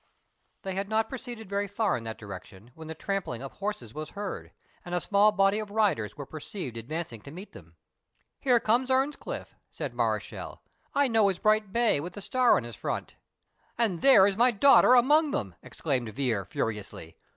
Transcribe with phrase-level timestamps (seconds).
[0.63, 4.09] They had not proceeded very far in that direction when the trampling of horses was
[4.17, 4.51] heard,
[4.83, 7.75] and a small body of riders were perceived advancing to meet them.
[8.43, 10.63] "There comes Earnscliff," said Mareschal;
[10.95, 13.15] "I know his bright bay with the star in his front."
[13.77, 17.15] "And there is my daughter along with him," exclaimed Vere, furiously.